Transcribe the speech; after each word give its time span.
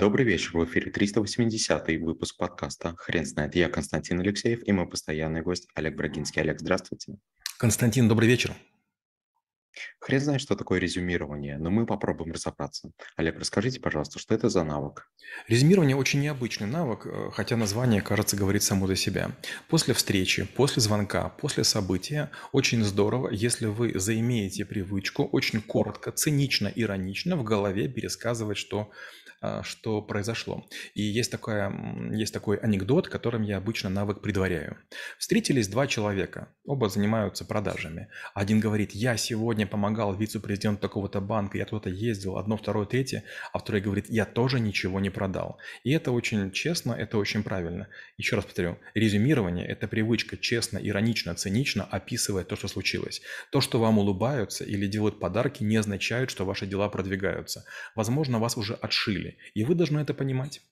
Добрый 0.00 0.24
вечер, 0.24 0.56
в 0.56 0.64
эфире 0.64 0.90
380 0.90 1.86
выпуск 2.00 2.38
подкаста 2.38 2.94
«Хрен 2.96 3.26
знает». 3.26 3.54
Я 3.54 3.68
Константин 3.68 4.18
Алексеев 4.20 4.66
и 4.66 4.72
мой 4.72 4.88
постоянный 4.88 5.42
гость 5.42 5.68
Олег 5.74 5.94
Брагинский. 5.94 6.40
Олег, 6.40 6.58
здравствуйте. 6.58 7.18
Константин, 7.58 8.08
добрый 8.08 8.26
вечер. 8.26 8.54
Хрен 10.00 10.20
знает, 10.20 10.40
что 10.40 10.56
такое 10.56 10.80
резюмирование, 10.80 11.58
но 11.58 11.68
мы 11.68 11.84
попробуем 11.84 12.32
разобраться. 12.32 12.92
Олег, 13.16 13.38
расскажите, 13.38 13.78
пожалуйста, 13.78 14.18
что 14.18 14.34
это 14.34 14.48
за 14.48 14.64
навык? 14.64 15.06
Резюмирование 15.48 15.94
очень 15.94 16.20
необычный 16.22 16.66
навык, 16.66 17.04
э, 17.04 17.30
хотя 17.34 17.56
название, 17.56 18.00
кажется, 18.00 18.36
говорит 18.36 18.62
само 18.62 18.86
за 18.86 18.96
себя. 18.96 19.36
После 19.68 19.92
встречи, 19.92 20.46
после 20.56 20.80
звонка, 20.80 21.28
после 21.28 21.62
события 21.62 22.30
очень 22.52 22.82
здорово, 22.84 23.28
если 23.30 23.66
вы 23.66 23.92
заимеете 23.98 24.64
привычку 24.64 25.24
очень 25.24 25.60
коротко, 25.60 26.10
цинично, 26.10 26.72
иронично 26.74 27.36
в 27.36 27.44
голове 27.44 27.86
пересказывать, 27.86 28.56
что 28.56 28.90
что 29.62 30.02
произошло. 30.02 30.66
И 30.94 31.02
есть, 31.02 31.30
такая, 31.30 31.72
есть 32.12 32.34
такой 32.34 32.56
анекдот, 32.58 33.08
которым 33.08 33.42
я 33.42 33.56
обычно 33.56 33.88
навык 33.88 34.20
предваряю. 34.20 34.76
Встретились 35.18 35.68
два 35.68 35.86
человека, 35.86 36.48
оба 36.64 36.88
занимаются 36.88 37.44
продажами. 37.44 38.08
Один 38.34 38.60
говорит, 38.60 38.92
я 38.92 39.16
сегодня 39.16 39.66
помогал 39.66 40.14
вице-президенту 40.14 40.82
такого-то 40.82 41.20
банка, 41.20 41.58
я 41.58 41.64
туда 41.64 41.88
ездил, 41.88 42.36
одно, 42.36 42.56
второе, 42.56 42.86
третье, 42.86 43.24
а 43.52 43.58
второй 43.58 43.80
говорит, 43.80 44.06
я 44.08 44.26
тоже 44.26 44.60
ничего 44.60 45.00
не 45.00 45.10
продал. 45.10 45.58
И 45.84 45.90
это 45.90 46.12
очень 46.12 46.50
честно, 46.50 46.92
это 46.92 47.16
очень 47.18 47.42
правильно. 47.42 47.88
Еще 48.18 48.36
раз 48.36 48.44
повторю, 48.44 48.78
резюмирование– 48.94 49.66
это 49.68 49.88
привычка 49.88 50.36
честно, 50.36 50.78
иронично, 50.78 51.34
цинично 51.34 51.84
описывать 51.84 52.48
то, 52.48 52.56
что 52.56 52.68
случилось. 52.68 53.22
То, 53.50 53.60
что 53.60 53.80
вам 53.80 53.98
улыбаются 53.98 54.64
или 54.64 54.86
делают 54.86 55.18
подарки, 55.18 55.62
не 55.62 55.76
означает, 55.76 56.30
что 56.30 56.44
ваши 56.44 56.66
дела 56.66 56.88
продвигаются. 56.88 57.64
Возможно, 57.94 58.38
вас 58.38 58.56
уже 58.56 58.74
отшили 58.74 59.29
цели. 59.30 59.38
И 59.54 59.64
вы 59.64 59.74
должны 59.74 60.00
это 60.00 60.14
понимать. 60.14 60.62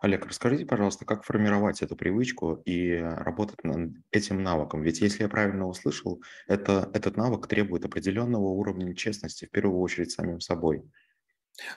Олег, 0.00 0.24
расскажите, 0.26 0.64
пожалуйста, 0.64 1.04
как 1.04 1.24
формировать 1.24 1.82
эту 1.82 1.96
привычку 1.96 2.54
и 2.64 2.92
работать 2.96 3.62
над 3.62 3.92
этим 4.10 4.42
навыком? 4.42 4.82
Ведь 4.82 5.00
если 5.00 5.24
я 5.24 5.28
правильно 5.28 5.66
услышал, 5.66 6.22
это, 6.48 6.90
этот 6.94 7.16
навык 7.16 7.46
требует 7.46 7.84
определенного 7.84 8.48
уровня 8.48 8.94
честности, 8.94 9.44
в 9.44 9.50
первую 9.50 9.80
очередь 9.80 10.12
самим 10.12 10.40
собой. 10.40 10.82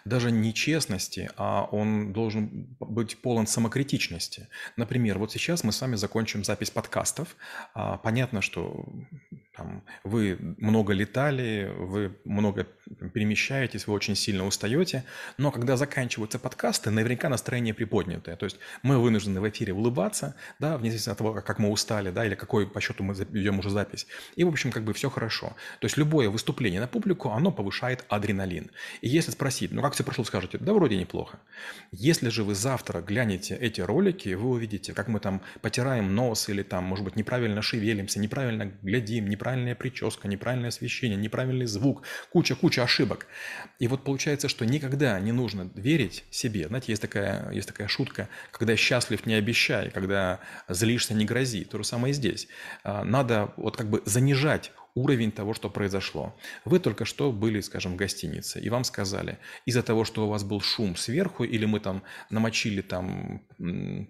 Даже 0.05 0.31
не 0.31 0.53
честности, 0.53 1.29
а 1.35 1.67
он 1.71 2.11
должен 2.13 2.75
быть 2.79 3.21
полон 3.21 3.47
самокритичности. 3.47 4.47
Например, 4.77 5.17
вот 5.17 5.31
сейчас 5.31 5.63
мы 5.63 5.71
с 5.71 5.81
вами 5.81 5.95
закончим 5.95 6.43
запись 6.43 6.69
подкастов. 6.69 7.35
А, 7.73 7.97
понятно, 7.97 8.41
что 8.41 8.85
там, 9.59 9.83
вы 10.05 10.37
много 10.57 10.93
летали, 10.93 11.69
вы 11.77 12.15
много 12.23 12.65
перемещаетесь, 13.13 13.87
вы 13.87 13.93
очень 13.93 14.15
сильно 14.15 14.45
устаете, 14.45 15.03
но 15.37 15.51
когда 15.51 15.75
заканчиваются 15.75 16.39
подкасты, 16.39 16.91
наверняка 16.91 17.27
настроение 17.27 17.73
приподнятое. 17.73 18.37
То 18.37 18.45
есть 18.45 18.57
мы 18.83 18.97
вынуждены 18.99 19.41
в 19.41 19.49
эфире 19.49 19.73
улыбаться, 19.73 20.35
да, 20.59 20.77
вне 20.77 20.89
зависимости 20.89 21.09
от 21.09 21.17
того, 21.17 21.33
как 21.33 21.59
мы 21.59 21.69
устали, 21.69 22.09
да, 22.11 22.25
или 22.25 22.35
какой 22.35 22.67
по 22.67 22.79
счету 22.79 23.03
мы 23.03 23.13
ведем 23.13 23.59
уже 23.59 23.69
запись. 23.69 24.07
И, 24.37 24.45
в 24.45 24.47
общем, 24.47 24.71
как 24.71 24.83
бы 24.83 24.93
все 24.93 25.09
хорошо. 25.09 25.47
То 25.79 25.85
есть 25.85 25.97
любое 25.97 26.29
выступление 26.29 26.79
на 26.79 26.87
публику, 26.87 27.29
оно 27.29 27.51
повышает 27.51 28.05
адреналин. 28.07 28.71
И 29.01 29.09
если 29.09 29.31
спросить, 29.31 29.71
ну 29.71 29.81
как 29.81 29.93
все 29.93 30.05
прошло, 30.05 30.23
скажете, 30.23 30.57
да 30.57 30.73
вроде 30.73 30.95
неплохо. 30.97 31.39
Если 31.91 32.29
же 32.29 32.45
вы 32.45 32.55
завтра 32.55 33.01
глянете 33.01 33.55
эти 33.55 33.81
ролики, 33.81 34.29
вы 34.35 34.49
увидите, 34.51 34.93
как 34.93 35.09
мы 35.09 35.19
там 35.19 35.41
потираем 35.61 36.15
нос 36.15 36.47
или 36.47 36.63
там, 36.63 36.85
может 36.85 37.03
быть, 37.03 37.17
неправильно 37.17 37.61
шевелимся, 37.61 38.19
неправильно 38.19 38.71
глядим, 38.81 39.27
неправильная 39.49 39.75
прическа, 39.75 40.27
неправильное 40.27 40.69
освещение, 40.69 41.17
неправильный 41.17 41.65
звук, 41.65 42.03
куча-куча 42.31 42.59
куча 42.59 42.83
ошибок. 42.83 43.27
И 43.79 43.87
вот 43.87 44.03
получается, 44.03 44.47
что 44.47 44.65
никогда 44.65 45.19
не 45.19 45.31
нужно 45.31 45.69
верить 45.75 46.23
себе. 46.29 46.67
Знаете, 46.67 46.91
есть 46.91 47.01
такая, 47.01 47.51
есть 47.51 47.67
такая 47.67 47.87
шутка, 47.87 48.29
когда 48.51 48.75
счастлив, 48.75 49.25
не 49.25 49.33
обещай, 49.33 49.89
когда 49.89 50.39
злишься, 50.67 51.13
не 51.13 51.25
грози. 51.25 51.65
То 51.65 51.77
же 51.77 51.83
самое 51.83 52.11
и 52.11 52.13
здесь. 52.13 52.47
А, 52.83 53.03
надо 53.03 53.53
вот 53.57 53.75
как 53.77 53.89
бы 53.89 54.01
занижать 54.05 54.71
уровень 54.95 55.31
того, 55.31 55.53
что 55.53 55.69
произошло. 55.69 56.35
Вы 56.65 56.79
только 56.79 57.05
что 57.05 57.31
были, 57.31 57.61
скажем, 57.61 57.93
в 57.93 57.95
гостинице, 57.95 58.59
и 58.59 58.69
вам 58.69 58.83
сказали, 58.83 59.37
из-за 59.65 59.81
того, 59.81 60.03
что 60.05 60.25
у 60.25 60.29
вас 60.29 60.43
был 60.43 60.61
шум 60.61 60.95
сверху, 60.95 61.43
или 61.43 61.65
мы 61.65 61.79
там 61.79 62.03
намочили 62.29 62.81
там 62.81 63.41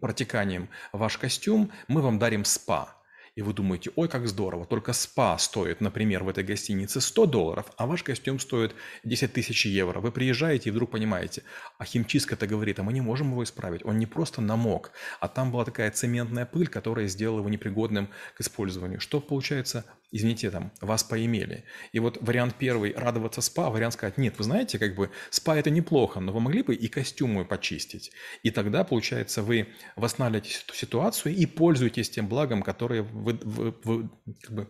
протеканием 0.02 0.68
ваш 0.92 1.18
костюм, 1.18 1.72
мы 1.88 2.02
вам 2.02 2.20
дарим 2.20 2.46
спа 2.46 2.99
и 3.40 3.42
вы 3.42 3.54
думаете, 3.54 3.90
ой, 3.96 4.10
как 4.10 4.28
здорово, 4.28 4.66
только 4.66 4.92
спа 4.92 5.38
стоит, 5.38 5.80
например, 5.80 6.26
в 6.26 6.28
этой 6.28 6.44
гостинице 6.44 7.00
100 7.00 7.26
долларов, 7.28 7.68
а 7.78 7.88
ваш 7.88 8.04
костюм 8.04 8.38
стоит 8.38 8.76
10 9.06 9.32
тысяч 9.32 9.66
евро. 9.66 10.02
Вы 10.02 10.12
приезжаете 10.12 10.68
и 10.68 10.72
вдруг 10.74 10.92
понимаете, 10.92 11.44
а 11.78 11.86
химчистка-то 11.86 12.48
говорит, 12.48 12.80
а 12.80 12.84
мы 12.84 12.92
не 12.92 13.00
можем 13.00 13.32
его 13.32 13.42
исправить. 13.46 13.86
Он 13.86 13.98
не 13.98 14.06
просто 14.06 14.42
намок, 14.42 14.92
а 15.22 15.30
там 15.30 15.54
была 15.54 15.64
такая 15.64 15.90
цементная 15.90 16.46
пыль, 16.46 16.68
которая 16.68 17.08
сделала 17.08 17.40
его 17.40 17.50
непригодным 17.50 18.10
к 18.36 18.42
использованию. 18.42 19.00
Что 19.00 19.22
получается? 19.22 19.86
Извините, 20.12 20.50
там, 20.52 20.72
вас 20.82 21.04
поимели. 21.04 21.66
И 21.92 22.00
вот 22.00 22.18
вариант 22.22 22.56
первый– 22.58 22.94
радоваться 22.96 23.42
спа, 23.42 23.70
вариант 23.70 23.94
сказать, 23.94 24.18
нет, 24.18 24.38
вы 24.38 24.44
знаете, 24.44 24.80
как 24.80 24.96
бы 24.96 25.12
спа– 25.30 25.56
это 25.58 25.70
неплохо, 25.70 26.20
но 26.20 26.32
вы 26.32 26.40
могли 26.40 26.64
бы 26.64 26.76
и 26.76 26.88
костюм 26.88 27.34
мой 27.34 27.46
почистить. 27.46 28.12
И 28.44 28.52
тогда, 28.52 28.84
получается, 28.84 29.44
вы 29.44 29.68
восстанавливаете 29.96 30.60
эту 30.66 30.76
ситуацию 30.76 31.36
и 31.36 31.46
пользуетесь 31.46 32.10
тем 32.10 32.28
благом, 32.28 32.64
которое 32.64 33.04
вы, 33.04 33.40
вы, 33.44 33.76
вы 33.84 34.10
как 34.42 34.56
бы, 34.56 34.68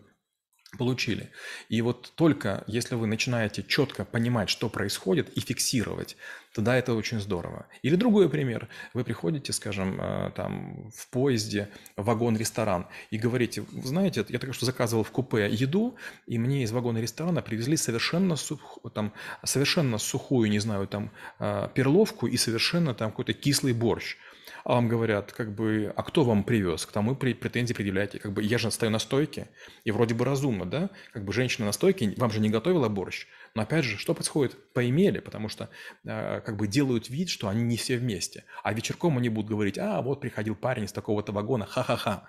получили. 0.78 1.30
И 1.68 1.82
вот 1.82 2.12
только 2.14 2.64
если 2.66 2.94
вы 2.94 3.06
начинаете 3.06 3.62
четко 3.62 4.04
понимать, 4.04 4.48
что 4.48 4.68
происходит, 4.68 5.28
и 5.30 5.40
фиксировать, 5.40 6.16
тогда 6.52 6.76
это 6.76 6.94
очень 6.94 7.20
здорово. 7.20 7.66
Или 7.82 7.96
другой 7.96 8.28
пример. 8.28 8.68
Вы 8.94 9.04
приходите, 9.04 9.52
скажем, 9.52 10.00
э, 10.00 10.30
там 10.34 10.90
в 10.90 11.08
поезде, 11.08 11.68
в 11.96 12.04
вагон-ресторан 12.04 12.86
и 13.10 13.18
говорите, 13.18 13.64
знаете, 13.84 14.24
я 14.28 14.38
только 14.38 14.54
что 14.54 14.66
заказывал 14.66 15.04
в 15.04 15.10
купе 15.10 15.48
еду, 15.50 15.96
и 16.26 16.38
мне 16.38 16.62
из 16.62 16.72
вагона 16.72 16.98
ресторана 16.98 17.42
привезли 17.42 17.76
совершенно, 17.76 18.36
сух, 18.36 18.78
там, 18.94 19.12
совершенно 19.44 19.98
сухую, 19.98 20.50
не 20.50 20.58
знаю, 20.58 20.86
там, 20.86 21.10
э, 21.38 21.68
перловку 21.74 22.26
и 22.26 22.36
совершенно 22.36 22.94
там 22.94 23.10
какой-то 23.10 23.32
кислый 23.32 23.72
борщ 23.72 24.16
а 24.64 24.74
вам 24.74 24.88
говорят, 24.88 25.32
как 25.32 25.54
бы, 25.54 25.92
а 25.96 26.02
кто 26.02 26.24
вам 26.24 26.44
привез? 26.44 26.86
К 26.86 26.92
тому 26.92 27.14
претензии 27.14 27.74
предъявляете. 27.74 28.18
Как 28.18 28.32
бы 28.32 28.42
я 28.42 28.58
же 28.58 28.70
стою 28.70 28.90
на 28.90 28.98
стойке, 28.98 29.48
и 29.84 29.90
вроде 29.90 30.14
бы 30.14 30.24
разумно, 30.24 30.66
да? 30.66 30.90
Как 31.12 31.24
бы 31.24 31.32
женщина 31.32 31.66
на 31.66 31.72
стойке 31.72 32.14
вам 32.16 32.30
же 32.30 32.40
не 32.40 32.50
готовила 32.50 32.88
борщ. 32.88 33.26
Но 33.54 33.62
опять 33.62 33.84
же, 33.84 33.98
что 33.98 34.14
происходит? 34.14 34.72
Поимели, 34.72 35.18
потому 35.18 35.48
что 35.48 35.70
э, 36.04 36.40
как 36.40 36.56
бы 36.56 36.66
делают 36.68 37.08
вид, 37.08 37.28
что 37.28 37.48
они 37.48 37.62
не 37.62 37.76
все 37.76 37.96
вместе. 37.96 38.44
А 38.62 38.72
вечерком 38.72 39.18
они 39.18 39.28
будут 39.28 39.50
говорить, 39.50 39.78
а 39.78 40.00
вот 40.02 40.20
приходил 40.20 40.54
парень 40.54 40.84
из 40.84 40.92
такого-то 40.92 41.32
вагона, 41.32 41.66
ха-ха-ха. 41.66 42.28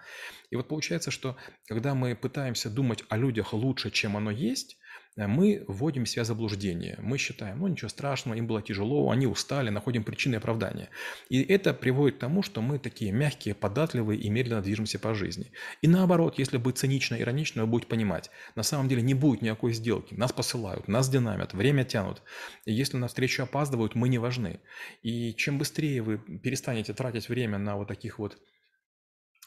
И 0.49 0.55
вот 0.55 0.67
получается, 0.67 1.11
что 1.11 1.37
когда 1.67 1.93
мы 1.93 2.15
пытаемся 2.15 2.69
думать 2.69 3.03
о 3.09 3.17
людях 3.17 3.53
лучше, 3.53 3.91
чем 3.91 4.17
оно 4.17 4.31
есть, 4.31 4.77
мы 5.17 5.65
вводим 5.67 6.05
себя 6.05 6.23
в 6.23 6.27
заблуждение. 6.27 6.97
Мы 7.01 7.17
считаем, 7.17 7.59
ну 7.59 7.67
ничего 7.67 7.89
страшного, 7.89 8.37
им 8.37 8.47
было 8.47 8.61
тяжело, 8.61 9.11
они 9.11 9.27
устали, 9.27 9.69
находим 9.69 10.03
причины 10.03 10.35
и 10.35 10.37
оправдания. 10.37 10.89
И 11.29 11.41
это 11.41 11.73
приводит 11.73 12.17
к 12.17 12.19
тому, 12.19 12.43
что 12.43 12.61
мы 12.61 12.79
такие 12.79 13.11
мягкие, 13.11 13.53
податливые 13.53 14.19
и 14.19 14.29
медленно 14.29 14.61
движемся 14.61 14.99
по 14.99 15.13
жизни. 15.13 15.51
И 15.81 15.87
наоборот, 15.87 16.39
если 16.39 16.57
быть 16.57 16.77
цинично, 16.77 17.15
иронично, 17.15 17.63
вы 17.63 17.67
будете 17.67 17.89
понимать, 17.89 18.31
на 18.55 18.63
самом 18.63 18.87
деле 18.87 19.01
не 19.01 19.13
будет 19.13 19.41
никакой 19.41 19.73
сделки. 19.73 20.13
Нас 20.13 20.31
посылают, 20.31 20.87
нас 20.87 21.09
динамят, 21.09 21.53
время 21.53 21.83
тянут. 21.83 22.21
И 22.65 22.71
если 22.73 22.97
на 22.97 23.07
встречу 23.07 23.43
опаздывают, 23.43 23.95
мы 23.95 24.07
не 24.07 24.17
важны. 24.17 24.61
И 25.01 25.33
чем 25.33 25.57
быстрее 25.57 26.01
вы 26.01 26.17
перестанете 26.17 26.93
тратить 26.93 27.27
время 27.27 27.57
на 27.57 27.75
вот 27.75 27.87
таких 27.89 28.17
вот 28.17 28.37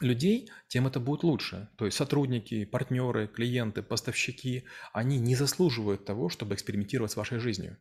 людей, 0.01 0.51
тем 0.69 0.87
это 0.87 1.01
будет 1.01 1.23
лучше. 1.23 1.69
То 1.77 1.87
есть 1.87 1.97
сотрудники, 1.97 2.65
партнеры, 2.65 3.29
клиенты, 3.29 3.83
поставщики, 3.83 4.67
они 4.93 5.19
не 5.19 5.37
заслуживают 5.37 6.05
того, 6.05 6.29
чтобы 6.29 6.55
экспериментировать 6.55 7.13
с 7.13 7.17
вашей 7.17 7.39
жизнью. 7.39 7.79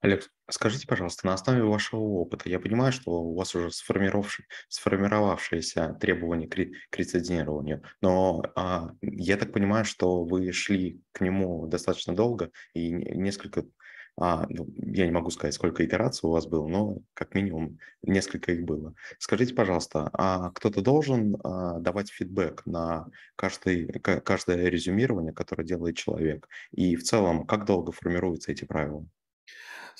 Олег, 0.00 0.28
скажите, 0.50 0.86
пожалуйста, 0.86 1.26
на 1.26 1.34
основе 1.34 1.62
вашего 1.62 2.00
опыта, 2.00 2.48
я 2.48 2.58
понимаю, 2.58 2.92
что 2.92 3.10
у 3.10 3.36
вас 3.36 3.54
уже 3.54 3.70
сформировавшиеся 3.70 5.94
требования 6.00 6.48
к, 6.48 6.56
к 6.90 6.98
но 8.00 8.42
а, 8.56 8.90
я 9.02 9.36
так 9.36 9.52
понимаю, 9.52 9.84
что 9.84 10.24
вы 10.24 10.50
шли 10.52 11.02
к 11.12 11.20
нему 11.20 11.66
достаточно 11.68 12.14
долго 12.14 12.50
и 12.74 12.90
несколько 12.90 13.64
а, 14.20 14.46
ну, 14.48 14.66
я 14.76 15.06
не 15.06 15.12
могу 15.12 15.30
сказать, 15.30 15.54
сколько 15.54 15.84
итераций 15.84 16.28
у 16.28 16.32
вас 16.32 16.46
было, 16.46 16.66
но 16.66 16.98
как 17.14 17.34
минимум 17.34 17.78
несколько 18.02 18.52
их 18.52 18.64
было. 18.64 18.94
Скажите, 19.18 19.54
пожалуйста, 19.54 20.10
а 20.12 20.50
кто-то 20.50 20.82
должен 20.82 21.36
а, 21.44 21.78
давать 21.78 22.10
фидбэк 22.10 22.66
на 22.66 23.06
каждый, 23.36 23.86
каждое 24.00 24.68
резюмирование, 24.68 25.32
которое 25.32 25.64
делает 25.64 25.96
человек? 25.96 26.48
И 26.72 26.96
в 26.96 27.04
целом, 27.04 27.46
как 27.46 27.64
долго 27.64 27.92
формируются 27.92 28.52
эти 28.52 28.64
правила? 28.64 29.06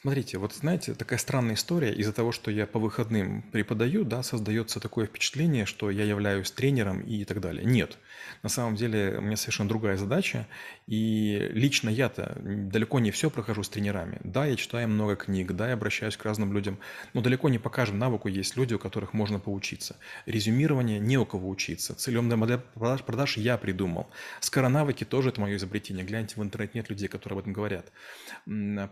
Смотрите, 0.01 0.39
вот 0.39 0.55
знаете, 0.55 0.95
такая 0.95 1.19
странная 1.19 1.57
история. 1.57 1.93
Из-за 1.93 2.13
того, 2.13 2.31
что 2.31 2.53
я 2.53 2.69
по 2.69 2.79
выходным 2.79 3.43
преподаю, 3.51 4.05
да, 4.05 4.23
создается 4.23 4.79
такое 4.79 5.07
впечатление, 5.07 5.67
что 5.67 5.91
я 5.91 6.05
являюсь 6.05 6.53
тренером 6.53 7.01
и 7.01 7.25
так 7.25 7.41
далее. 7.41 7.65
Нет. 7.65 7.99
На 8.45 8.49
самом 8.49 8.77
деле 8.77 9.17
у 9.19 9.23
меня 9.23 9.37
совершенно 9.37 9.69
другая 9.69 9.97
задача. 9.97 10.47
И 10.87 11.49
лично 11.51 11.89
я-то 11.89 12.39
далеко 12.41 13.01
не 13.01 13.11
все 13.11 13.29
прохожу 13.29 13.65
с 13.65 13.69
тренерами. 13.69 14.21
Да, 14.23 14.47
я 14.47 14.55
читаю 14.55 14.87
много 14.89 15.17
книг, 15.17 15.51
да, 15.51 15.67
я 15.67 15.75
обращаюсь 15.75 16.17
к 16.17 16.25
разным 16.25 16.53
людям. 16.53 16.79
Но 17.13 17.21
далеко 17.21 17.49
не 17.49 17.59
по 17.59 17.69
каждому 17.69 17.99
навыку 17.99 18.29
есть 18.29 18.57
люди, 18.57 18.75
у 18.75 18.79
которых 18.79 19.15
можно 19.15 19.41
поучиться. 19.41 19.97
Резюмирование 20.27 21.01
не 21.01 21.19
у 21.19 21.27
кого 21.27 21.49
учиться. 21.49 21.97
Целемная 21.97 22.37
модель 22.37 22.61
продаж, 22.75 23.03
продаж 23.03 23.37
я 23.37 23.59
придумал. 23.59 24.09
Скоронавыки 24.39 25.03
тоже 25.03 25.31
это 25.31 25.41
мое 25.41 25.57
изобретение. 25.57 26.05
Гляньте, 26.05 26.37
в 26.37 26.43
интернете 26.45 26.79
нет 26.79 26.89
людей, 26.89 27.09
которые 27.09 27.39
об 27.39 27.41
этом 27.41 27.53
говорят. 27.53 27.91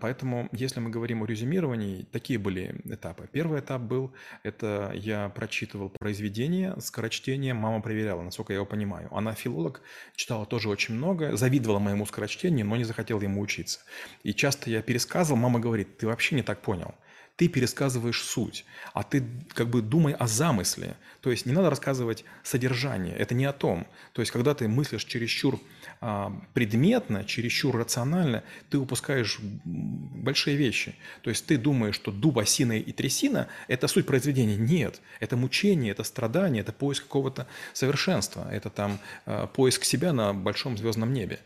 Поэтому, 0.00 0.48
если 0.50 0.80
мы 0.80 0.95
говорим 0.96 1.22
о 1.22 1.26
резюмировании, 1.26 2.06
такие 2.10 2.38
были 2.38 2.74
этапы. 2.84 3.28
Первый 3.30 3.60
этап 3.60 3.82
был, 3.82 4.14
это 4.42 4.90
я 4.94 5.28
прочитывал 5.28 5.90
произведение, 5.90 6.74
скорочтение, 6.80 7.52
мама 7.52 7.82
проверяла, 7.82 8.22
насколько 8.22 8.54
я 8.54 8.56
его 8.56 8.66
понимаю. 8.66 9.08
Она 9.14 9.34
филолог, 9.34 9.82
читала 10.14 10.46
тоже 10.46 10.70
очень 10.70 10.94
много, 10.94 11.36
завидовала 11.36 11.78
моему 11.78 12.06
скорочтению, 12.06 12.64
но 12.64 12.76
не 12.76 12.84
захотела 12.84 13.20
ему 13.20 13.42
учиться. 13.42 13.80
И 14.22 14.32
часто 14.32 14.70
я 14.70 14.80
пересказывал, 14.80 15.38
мама 15.38 15.60
говорит, 15.60 15.98
ты 15.98 16.06
вообще 16.06 16.34
не 16.34 16.42
так 16.42 16.62
понял 16.62 16.94
ты 17.36 17.48
пересказываешь 17.48 18.22
суть, 18.22 18.64
а 18.94 19.02
ты 19.02 19.22
как 19.52 19.68
бы 19.68 19.82
думай 19.82 20.14
о 20.14 20.26
замысле. 20.26 20.96
То 21.20 21.30
есть 21.30 21.44
не 21.44 21.52
надо 21.52 21.68
рассказывать 21.68 22.24
содержание, 22.42 23.14
это 23.14 23.34
не 23.34 23.44
о 23.44 23.52
том. 23.52 23.86
То 24.12 24.22
есть 24.22 24.32
когда 24.32 24.54
ты 24.54 24.68
мыслишь 24.68 25.04
чересчур 25.04 25.60
а, 26.00 26.32
предметно, 26.54 27.24
чересчур 27.24 27.76
рационально, 27.76 28.42
ты 28.70 28.78
упускаешь 28.78 29.38
большие 29.64 30.56
вещи. 30.56 30.94
То 31.22 31.30
есть 31.30 31.46
ты 31.46 31.58
думаешь, 31.58 31.94
что 31.94 32.10
дуб, 32.10 32.38
осина 32.38 32.78
и 32.78 32.92
трясина– 32.92 33.48
это 33.68 33.86
суть 33.86 34.06
произведения. 34.06 34.56
Нет, 34.56 35.00
это 35.20 35.36
мучение, 35.36 35.90
это 35.90 36.04
страдание, 36.04 36.62
это 36.62 36.72
поиск 36.72 37.02
какого-то 37.04 37.46
совершенства, 37.74 38.48
это 38.50 38.70
там 38.70 38.98
а, 39.26 39.46
поиск 39.46 39.84
себя 39.84 40.12
на 40.12 40.32
большом 40.32 40.78
звездном 40.78 41.12
небе. 41.12 41.40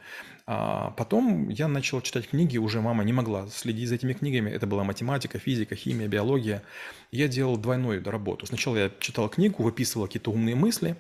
А 0.46 0.90
потом 0.90 1.48
я 1.48 1.69
начал 1.69 2.00
читать 2.00 2.28
книги, 2.28 2.58
уже 2.58 2.81
мама 2.81 3.04
не 3.04 3.12
могла 3.12 3.46
следить 3.48 3.88
за 3.88 3.96
этими 3.96 4.12
книгами. 4.12 4.50
Это 4.50 4.66
была 4.66 4.84
математика, 4.84 5.38
физика, 5.38 5.76
химия, 5.76 6.08
биология. 6.08 6.62
Я 7.12 7.28
делал 7.28 7.56
двойную 7.56 8.02
работу. 8.04 8.46
Сначала 8.46 8.76
я 8.76 8.90
читал 8.98 9.28
книгу, 9.28 9.62
выписывал 9.62 10.06
какие-то 10.06 10.31
умные 10.31 10.54
мысли, 10.54 10.96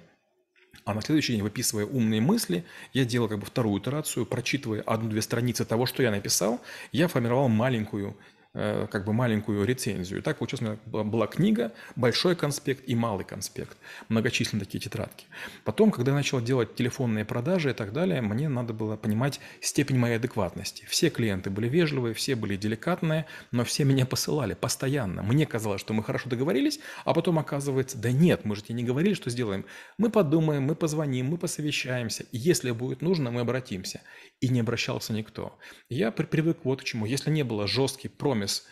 а 0.84 0.94
на 0.94 1.02
следующий 1.02 1.34
день, 1.34 1.42
выписывая 1.42 1.84
умные 1.84 2.20
мысли, 2.20 2.64
я 2.92 3.04
делал 3.04 3.28
как 3.28 3.38
бы 3.38 3.46
вторую 3.46 3.80
итерацию, 3.80 4.26
прочитывая 4.26 4.80
одну-две 4.82 5.22
страницы 5.22 5.64
того, 5.64 5.86
что 5.86 6.02
я 6.02 6.10
написал, 6.10 6.60
я 6.92 7.08
формировал 7.08 7.48
маленькую 7.48 8.16
как 8.52 9.04
бы 9.04 9.12
маленькую 9.12 9.64
рецензию. 9.64 10.18
И 10.18 10.22
так 10.22 10.38
получилось, 10.38 10.62
у 10.62 10.64
меня 10.64 11.04
была 11.04 11.26
книга, 11.28 11.72
большой 11.94 12.34
конспект 12.34 12.88
и 12.88 12.96
малый 12.96 13.24
конспект, 13.24 13.76
многочисленные 14.08 14.64
такие 14.64 14.80
тетрадки. 14.80 15.26
Потом, 15.64 15.92
когда 15.92 16.10
я 16.10 16.16
начал 16.16 16.40
делать 16.40 16.74
телефонные 16.74 17.24
продажи 17.24 17.70
и 17.70 17.72
так 17.72 17.92
далее, 17.92 18.20
мне 18.22 18.48
надо 18.48 18.72
было 18.72 18.96
понимать 18.96 19.40
степень 19.60 19.98
моей 19.98 20.16
адекватности. 20.16 20.84
Все 20.88 21.10
клиенты 21.10 21.48
были 21.50 21.68
вежливые, 21.68 22.12
все 22.14 22.34
были 22.34 22.56
деликатные, 22.56 23.26
но 23.52 23.64
все 23.64 23.84
меня 23.84 24.04
посылали 24.04 24.54
постоянно. 24.54 25.22
Мне 25.22 25.46
казалось, 25.46 25.80
что 25.80 25.94
мы 25.94 26.02
хорошо 26.02 26.28
договорились, 26.28 26.80
а 27.04 27.14
потом 27.14 27.38
оказывается, 27.38 27.98
да 27.98 28.10
нет, 28.10 28.44
мы 28.44 28.56
же 28.56 28.62
тебе 28.62 28.74
не 28.74 28.84
говорили, 28.84 29.14
что 29.14 29.30
сделаем. 29.30 29.64
Мы 29.96 30.10
подумаем, 30.10 30.64
мы 30.64 30.74
позвоним, 30.74 31.26
мы 31.26 31.38
посовещаемся. 31.38 32.26
Если 32.32 32.72
будет 32.72 33.00
нужно, 33.00 33.30
мы 33.30 33.42
обратимся. 33.42 34.00
И 34.40 34.48
не 34.48 34.60
обращался 34.60 35.12
никто. 35.12 35.58
Я 35.88 36.10
привык 36.10 36.58
вот 36.64 36.80
к 36.80 36.84
чему. 36.84 37.06
Если 37.06 37.30
не 37.30 37.44
было 37.44 37.68
жесткий 37.68 38.08
промис 38.08 38.39
promise 38.40 38.62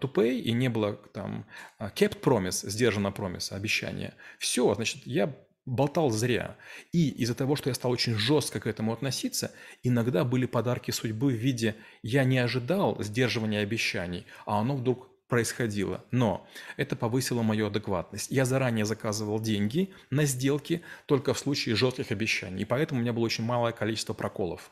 to 0.00 0.12
pay 0.12 0.38
и 0.38 0.52
не 0.52 0.68
было 0.68 0.94
там 1.12 1.44
э, 1.78 1.90
kept 1.94 2.20
promise, 2.20 2.68
сдержанного 2.68 3.12
промиса, 3.12 3.56
обещания, 3.56 4.14
все, 4.38 4.74
значит, 4.74 5.06
я 5.06 5.34
болтал 5.66 6.10
зря. 6.10 6.56
И 6.92 7.10
из-за 7.10 7.34
того, 7.34 7.56
что 7.56 7.68
я 7.68 7.74
стал 7.74 7.90
очень 7.90 8.14
жестко 8.14 8.60
к 8.60 8.66
этому 8.66 8.92
относиться, 8.92 9.52
иногда 9.82 10.24
были 10.24 10.46
подарки 10.46 10.92
судьбы 10.92 11.32
в 11.32 11.36
виде 11.36 11.74
«я 12.02 12.24
не 12.24 12.38
ожидал 12.38 13.02
сдерживания 13.02 13.60
обещаний», 13.60 14.24
а 14.46 14.60
оно 14.60 14.76
вдруг 14.76 15.10
происходило. 15.28 16.04
Но 16.12 16.46
это 16.76 16.94
повысило 16.94 17.42
мою 17.42 17.66
адекватность. 17.66 18.30
Я 18.30 18.44
заранее 18.44 18.84
заказывал 18.84 19.40
деньги 19.40 19.92
на 20.08 20.24
сделки 20.24 20.82
только 21.06 21.34
в 21.34 21.38
случае 21.38 21.74
жестких 21.74 22.12
обещаний. 22.12 22.62
И 22.62 22.64
поэтому 22.64 23.00
у 23.00 23.02
меня 23.02 23.12
было 23.12 23.24
очень 23.24 23.44
малое 23.44 23.72
количество 23.72 24.14
проколов. 24.14 24.70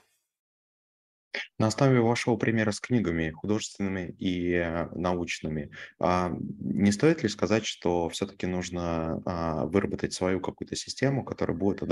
На 1.59 1.67
основе 1.69 2.01
вашего 2.01 2.37
примера 2.37 2.71
с 2.73 2.81
книгами 2.81 3.31
художественными 3.31 4.15
и 4.19 4.53
э, 4.53 4.89
научными, 4.95 5.71
а, 5.99 6.33
не 6.61 6.93
стоит 6.93 7.23
ли 7.23 7.29
сказать, 7.29 7.65
что 7.67 8.09
все-таки 8.11 8.47
нужно 8.47 9.23
а, 9.27 9.67
выработать 9.67 10.13
свою 10.13 10.41
какую-то 10.41 10.77
систему, 10.77 11.25
которая 11.25 11.57
будет 11.57 11.83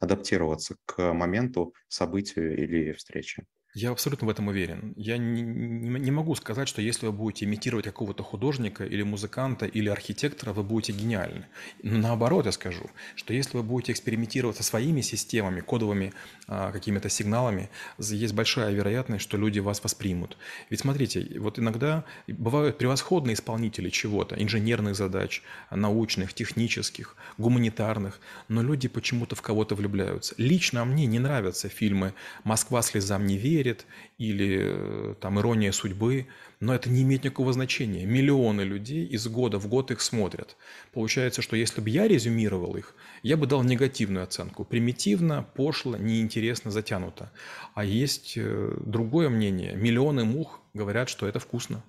адаптироваться 0.00 0.76
к 0.86 1.12
моменту, 1.12 1.74
событию 1.88 2.56
или 2.56 2.92
встрече? 2.92 3.46
Я 3.76 3.90
абсолютно 3.90 4.28
в 4.28 4.30
этом 4.30 4.46
уверен. 4.46 4.94
Я 4.96 5.18
не, 5.18 5.42
не, 5.42 6.10
могу 6.12 6.36
сказать, 6.36 6.68
что 6.68 6.80
если 6.80 7.06
вы 7.06 7.12
будете 7.12 7.44
имитировать 7.44 7.84
какого-то 7.84 8.22
художника 8.22 8.84
или 8.84 9.02
музыканта 9.02 9.66
или 9.66 9.88
архитектора, 9.88 10.52
вы 10.52 10.62
будете 10.62 10.92
гениальны. 10.92 11.46
Но 11.82 11.98
наоборот, 11.98 12.46
я 12.46 12.52
скажу, 12.52 12.88
что 13.16 13.34
если 13.34 13.56
вы 13.56 13.64
будете 13.64 13.90
экспериментировать 13.90 14.56
со 14.56 14.62
своими 14.62 15.00
системами, 15.00 15.60
кодовыми 15.60 16.12
а, 16.46 16.70
какими-то 16.70 17.08
сигналами, 17.08 17.68
есть 17.98 18.32
большая 18.32 18.72
вероятность, 18.72 19.24
что 19.24 19.36
люди 19.36 19.58
вас 19.58 19.82
воспримут. 19.82 20.36
Ведь 20.70 20.78
смотрите, 20.78 21.40
вот 21.40 21.58
иногда 21.58 22.04
бывают 22.28 22.78
превосходные 22.78 23.34
исполнители 23.34 23.90
чего-то, 23.90 24.40
инженерных 24.40 24.94
задач, 24.94 25.42
научных, 25.72 26.32
технических, 26.32 27.16
гуманитарных, 27.38 28.20
но 28.46 28.62
люди 28.62 28.86
почему-то 28.86 29.34
в 29.34 29.42
кого-то 29.42 29.74
влюбляются. 29.74 30.36
Лично 30.38 30.84
мне 30.84 31.06
не 31.06 31.18
нравятся 31.18 31.68
фильмы 31.68 32.14
«Москва 32.44 32.80
слезам 32.80 33.26
не 33.26 33.36
верит», 33.36 33.63
верит, 33.64 33.86
или 34.18 34.58
э, 34.62 35.14
там 35.20 35.40
«Ирония 35.40 35.72
судьбы», 35.72 36.26
но 36.60 36.74
это 36.74 36.88
не 36.90 37.02
имеет 37.02 37.24
никакого 37.24 37.52
значения. 37.52 38.04
Миллионы 38.06 38.62
людей 38.62 39.06
из 39.06 39.26
года 39.26 39.58
в 39.58 39.68
год 39.68 39.90
их 39.90 40.00
смотрят. 40.00 40.56
Получается, 40.92 41.42
что 41.42 41.56
если 41.56 41.80
бы 41.80 41.90
я 41.90 42.06
резюмировал 42.08 42.76
их, 42.76 42.94
я 43.22 43.36
бы 43.36 43.46
дал 43.46 43.62
негативную 43.62 44.24
оценку. 44.24 44.64
Примитивно, 44.64 45.42
пошло, 45.42 45.96
неинтересно, 45.96 46.70
затянуто. 46.70 47.30
А 47.74 47.84
есть 47.84 48.34
э, 48.36 48.74
другое 48.84 49.28
мнение. 49.28 49.74
Миллионы 49.74 50.24
мух 50.24 50.60
говорят, 50.74 51.08
что 51.08 51.26
это 51.26 51.38
вкусно. 51.38 51.82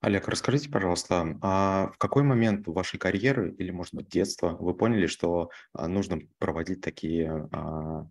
Олег, 0.00 0.28
расскажите, 0.28 0.68
пожалуйста, 0.68 1.38
а 1.42 1.92
в 1.94 1.98
какой 1.98 2.24
момент 2.24 2.66
вашей 2.66 2.98
карьеры 2.98 3.54
или, 3.58 3.70
может 3.70 3.94
быть, 3.94 4.08
детства 4.08 4.56
вы 4.58 4.74
поняли, 4.74 5.06
что 5.06 5.50
а, 5.72 5.86
нужно 5.86 6.18
проводить 6.38 6.80
такие 6.80 7.48
а, 7.52 8.06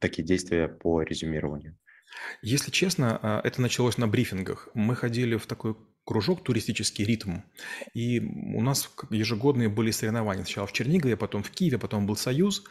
такие 0.00 0.24
действия 0.24 0.68
по 0.68 1.02
резюмированию? 1.02 1.76
Если 2.42 2.70
честно, 2.70 3.18
а, 3.22 3.40
это 3.44 3.60
началось 3.60 3.98
на 3.98 4.08
брифингах. 4.08 4.68
Мы 4.74 4.94
ходили 4.94 5.36
в 5.36 5.46
такой 5.46 5.76
кружок 6.08 6.42
туристический 6.42 7.04
«Ритм». 7.04 7.40
И 7.92 8.18
у 8.54 8.62
нас 8.62 8.90
ежегодные 9.10 9.68
были 9.68 9.90
соревнования. 9.90 10.44
Сначала 10.44 10.66
в 10.66 10.72
Чернигове, 10.72 11.18
потом 11.18 11.42
в 11.42 11.50
Киеве, 11.50 11.76
потом 11.76 12.06
был 12.06 12.16
«Союз» 12.16 12.64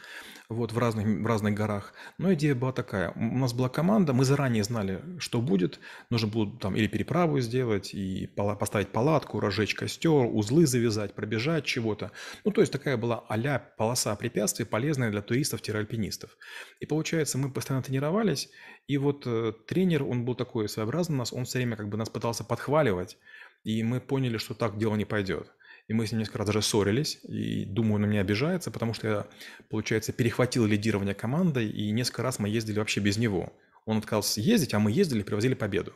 вот 0.48 0.72
в 0.72 0.78
разных, 0.78 1.06
в 1.06 1.26
разных 1.26 1.54
горах. 1.54 1.92
Но 2.16 2.32
идея 2.32 2.54
была 2.54 2.72
такая. 2.72 3.12
У 3.14 3.38
нас 3.38 3.52
была 3.52 3.68
команда, 3.68 4.12
мы 4.12 4.24
заранее 4.24 4.64
знали, 4.64 5.02
что 5.18 5.40
будет. 5.40 5.78
Нужно 6.10 6.28
было 6.28 6.58
там 6.58 6.74
или 6.74 6.88
переправу 6.88 7.38
сделать, 7.40 7.94
и 7.94 8.26
поставить 8.26 8.88
палатку, 8.88 9.40
разжечь 9.40 9.74
костер, 9.74 10.26
узлы 10.26 10.66
завязать, 10.66 11.14
пробежать 11.14 11.64
чего-то. 11.64 12.10
Ну, 12.44 12.50
то 12.50 12.60
есть 12.60 12.72
такая 12.72 12.96
была 12.96 13.24
а 13.28 13.58
полоса 13.58 14.16
препятствий, 14.16 14.64
полезная 14.64 15.10
для 15.10 15.22
туристов-альпинистов. 15.22 16.36
И 16.80 16.86
получается, 16.86 17.38
мы 17.38 17.52
постоянно 17.52 17.84
тренировались, 17.84 18.48
и 18.88 18.96
вот 18.96 19.24
э, 19.26 19.52
тренер, 19.66 20.02
он 20.02 20.24
был 20.24 20.34
такой 20.34 20.68
своеобразный 20.68 21.14
у 21.14 21.18
нас, 21.18 21.32
он 21.32 21.44
все 21.44 21.58
время 21.58 21.76
как 21.76 21.88
бы 21.88 21.98
нас 21.98 22.08
пытался 22.08 22.42
подхваливать, 22.42 23.18
и 23.62 23.82
мы 23.82 24.00
поняли, 24.00 24.38
что 24.38 24.54
так 24.54 24.78
дело 24.78 24.96
не 24.96 25.04
пойдет. 25.04 25.52
И 25.88 25.92
мы 25.92 26.06
с 26.06 26.12
ним 26.12 26.20
несколько 26.20 26.38
раз 26.38 26.46
даже 26.48 26.62
ссорились, 26.62 27.20
и 27.24 27.66
думаю, 27.66 27.96
он 27.96 28.00
на 28.02 28.06
меня 28.06 28.22
обижается, 28.22 28.70
потому 28.70 28.94
что 28.94 29.08
я, 29.08 29.26
получается, 29.68 30.12
перехватил 30.12 30.64
лидирование 30.64 31.14
командой, 31.14 31.68
и 31.68 31.90
несколько 31.90 32.22
раз 32.22 32.38
мы 32.38 32.48
ездили 32.48 32.78
вообще 32.78 33.00
без 33.00 33.18
него. 33.18 33.52
Он 33.88 33.96
отказался 33.96 34.42
ездить, 34.42 34.74
а 34.74 34.78
мы 34.78 34.92
ездили, 34.92 35.22
привозили 35.22 35.54
победу. 35.54 35.94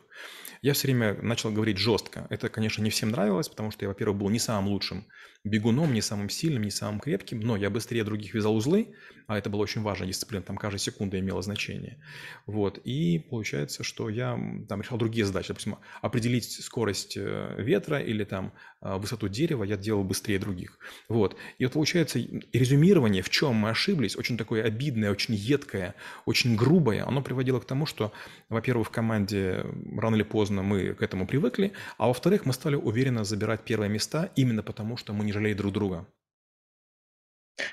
Я 0.63 0.73
все 0.73 0.87
время 0.87 1.13
начал 1.21 1.51
говорить 1.51 1.77
жестко. 1.77 2.25
Это, 2.31 2.49
конечно, 2.49 2.81
не 2.81 2.89
всем 2.89 3.11
нравилось, 3.11 3.49
потому 3.49 3.69
что 3.69 3.85
я, 3.85 3.89
во-первых, 3.89 4.17
был 4.17 4.29
не 4.29 4.39
самым 4.39 4.69
лучшим 4.69 5.05
бегуном, 5.43 5.93
не 5.93 6.01
самым 6.01 6.29
сильным, 6.29 6.63
не 6.63 6.71
самым 6.71 6.99
крепким, 6.99 7.41
но 7.41 7.55
я 7.55 7.69
быстрее 7.69 8.03
других 8.03 8.33
вязал 8.33 8.55
узлы, 8.55 8.95
а 9.27 9.37
это 9.37 9.51
была 9.51 9.61
очень 9.61 9.83
важная 9.83 10.07
дисциплина, 10.07 10.41
там 10.41 10.57
каждая 10.57 10.79
секунда 10.79 11.19
имела 11.19 11.43
значение. 11.43 12.01
Вот, 12.47 12.79
и 12.83 13.19
получается, 13.19 13.83
что 13.83 14.09
я 14.09 14.39
там 14.67 14.81
решал 14.81 14.97
другие 14.97 15.25
задачи, 15.25 15.49
допустим, 15.49 15.77
определить 16.01 16.49
скорость 16.49 17.15
э, 17.15 17.55
ветра 17.59 17.99
или 17.99 18.23
там 18.23 18.53
высоту 18.83 19.29
дерева 19.29 19.63
я 19.63 19.77
делал 19.77 20.03
быстрее 20.03 20.39
других. 20.39 20.77
Вот. 21.07 21.37
И 21.57 21.65
вот 21.65 21.73
получается 21.73 22.19
резюмирование, 22.51 23.23
в 23.23 23.29
чем 23.29 23.55
мы 23.55 23.69
ошиблись, 23.69 24.17
очень 24.17 24.37
такое 24.37 24.63
обидное, 24.63 25.11
очень 25.11 25.33
едкое, 25.35 25.95
очень 26.25 26.55
грубое, 26.55 27.05
оно 27.07 27.21
приводило 27.21 27.59
к 27.59 27.65
тому, 27.65 27.85
что, 27.85 28.11
во-первых, 28.49 28.87
в 28.87 28.91
команде 28.91 29.65
рано 29.95 30.15
или 30.15 30.23
поздно 30.23 30.63
мы 30.63 30.93
к 30.93 31.01
этому 31.01 31.25
привыкли, 31.25 31.73
а 31.97 32.07
во-вторых, 32.07 32.45
мы 32.45 32.53
стали 32.53 32.75
уверенно 32.75 33.23
забирать 33.23 33.63
первые 33.63 33.89
места 33.89 34.31
именно 34.35 34.63
потому, 34.63 34.97
что 34.97 35.13
мы 35.13 35.23
не 35.23 35.31
жалеем 35.31 35.57
друг 35.57 35.73
друга. 35.73 36.05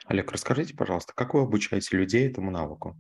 Олег, 0.05 0.31
расскажите, 0.31 0.75
пожалуйста, 0.75 1.13
как 1.15 1.35
вы 1.35 1.41
обучаете 1.41 1.97
людей 1.97 2.29
этому 2.29 2.51
навыку? 2.51 2.97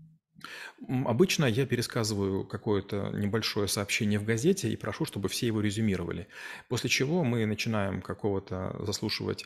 Обычно 0.88 1.44
я 1.44 1.66
пересказываю 1.66 2.44
какое-то 2.44 3.10
небольшое 3.12 3.68
сообщение 3.68 4.18
в 4.18 4.24
газете 4.24 4.70
и 4.70 4.76
прошу, 4.76 5.04
чтобы 5.04 5.28
все 5.28 5.46
его 5.46 5.60
резюмировали. 5.60 6.26
После 6.68 6.88
чего 6.88 7.22
мы 7.22 7.44
начинаем 7.44 8.00
какого-то 8.00 8.76
заслушивать 8.86 9.44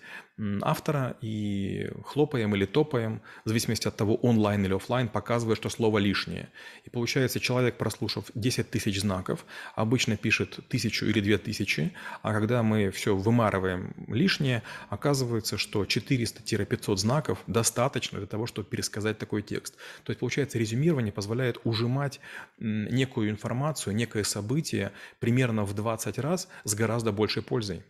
автора 0.62 1.16
и 1.20 1.90
хлопаем 2.04 2.54
или 2.54 2.66
топаем, 2.66 3.20
в 3.44 3.48
зависимости 3.48 3.88
от 3.88 3.96
того, 3.96 4.14
онлайн 4.16 4.64
или 4.64 4.74
офлайн, 4.74 5.08
показывая, 5.08 5.56
что 5.56 5.70
слово 5.70 5.98
лишнее. 5.98 6.50
И 6.84 6.90
получается, 6.90 7.40
человек, 7.40 7.76
прослушав 7.76 8.30
10 8.34 8.70
тысяч 8.70 9.00
знаков, 9.00 9.44
обычно 9.74 10.16
пишет 10.16 10.60
тысячу 10.68 11.06
или 11.06 11.20
две 11.20 11.38
тысячи, 11.38 11.92
а 12.22 12.32
когда 12.32 12.62
мы 12.62 12.90
все 12.90 13.16
вымарываем 13.16 13.94
лишнее, 14.06 14.62
оказывается, 14.88 15.58
что 15.58 15.84
400-500 15.84 16.96
знаков 16.96 17.38
достаточно 17.46 18.18
для 18.18 18.28
того, 18.28 18.46
чтобы 18.46 18.68
пересказать 18.68 19.18
такой 19.18 19.42
текст. 19.42 19.74
То 20.04 20.10
есть, 20.10 20.20
получается, 20.20 20.58
резюмирование 20.58 20.83
резюмирование 20.84 21.12
позволяет 21.12 21.58
ужимать 21.64 22.20
некую 22.58 23.30
информацию, 23.30 23.94
некое 23.94 24.24
событие 24.24 24.92
примерно 25.18 25.64
в 25.64 25.74
20 25.74 26.18
раз 26.18 26.48
с 26.64 26.74
гораздо 26.74 27.12
большей 27.12 27.42
пользой. 27.42 27.82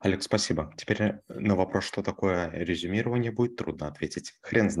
Олег, 0.00 0.22
спасибо. 0.22 0.72
Теперь 0.76 1.20
на 1.28 1.54
вопрос, 1.54 1.84
что 1.84 2.02
такое 2.02 2.50
резюмирование, 2.50 3.30
будет 3.30 3.56
трудно 3.56 3.86
ответить. 3.86 4.34
Хрен 4.42 4.70
знает. 4.70 4.76